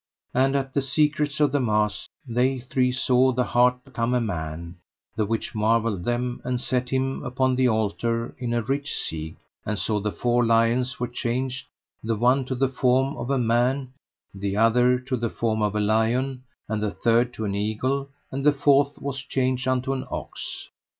[0.33, 4.77] And at the secrets of the mass they three saw the hart become a man,
[5.15, 9.77] the which marvelled them, and set him upon the altar in a rich siege; and
[9.77, 11.67] saw the four lions were changed,
[12.03, 13.93] the one to the form of a man,
[14.33, 18.43] the other to the form of a lion, and the third to an eagle, and
[18.43, 20.69] the fourth was changed unto an ox.